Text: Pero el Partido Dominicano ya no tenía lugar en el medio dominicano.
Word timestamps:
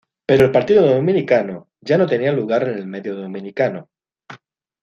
Pero 0.25 0.45
el 0.45 0.51
Partido 0.51 0.83
Dominicano 0.87 1.69
ya 1.79 1.95
no 1.99 2.07
tenía 2.07 2.31
lugar 2.33 2.67
en 2.67 2.75
el 2.79 2.87
medio 2.87 3.13
dominicano. 3.15 3.87